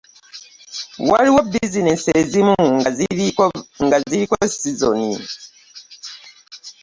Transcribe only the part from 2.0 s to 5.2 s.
ezimu nga ziriko sizoni.